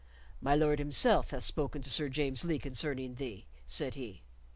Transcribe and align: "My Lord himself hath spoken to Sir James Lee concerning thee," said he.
"My 0.41 0.55
Lord 0.55 0.79
himself 0.79 1.29
hath 1.29 1.43
spoken 1.43 1.83
to 1.83 1.89
Sir 1.91 2.09
James 2.09 2.43
Lee 2.43 2.57
concerning 2.57 3.13
thee," 3.13 3.45
said 3.67 3.93
he. 3.93 4.23